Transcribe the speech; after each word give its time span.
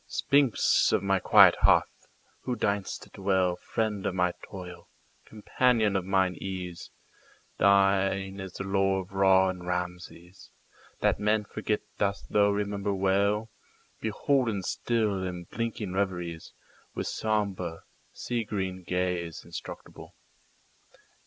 Sphinx 0.07 0.91
of 0.91 1.03
my 1.03 1.19
quiet 1.19 1.53
hearth! 1.61 2.07
who 2.41 2.55
deign'st 2.55 3.01
to 3.03 3.11
dwellFriend 3.11 4.07
of 4.07 4.15
my 4.15 4.33
toil, 4.41 4.89
companion 5.27 5.95
of 5.95 6.03
mine 6.05 6.33
ease, 6.41 6.89
Thine 7.59 8.39
is 8.39 8.53
the 8.53 8.63
lore 8.63 9.01
of 9.01 9.11
Ra 9.13 9.49
and 9.49 9.63
Rameses; 9.67 10.49
That 11.01 11.19
men 11.19 11.45
forget 11.45 11.81
dost 11.99 12.31
thou 12.31 12.49
remember 12.49 12.95
well, 12.95 13.51
Beholden 13.99 14.63
still 14.63 15.21
in 15.23 15.43
blinking 15.43 15.91
reveriesWith 15.91 17.05
sombre, 17.05 17.83
sea 18.11 18.43
green 18.43 18.81
gaze 18.81 19.43
inscrutable. 19.45 20.15